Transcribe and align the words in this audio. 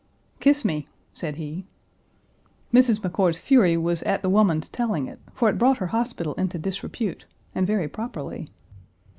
"Kiss 0.39 0.65
me!" 0.65 0.87
said 1.13 1.35
he. 1.35 1.63
Mrs. 2.73 3.01
McCord's 3.01 3.37
fury 3.37 3.77
was 3.77 4.01
"at 4.01 4.23
the 4.23 4.31
woman's 4.31 4.67
telling 4.67 5.05
it," 5.05 5.19
for 5.31 5.47
it 5.47 5.59
brought 5.59 5.77
her 5.77 5.85
hospital 5.93 6.33
into 6.39 6.57
disrepute, 6.57 7.27
and 7.53 7.67
very 7.67 7.87
properly. 7.87 8.49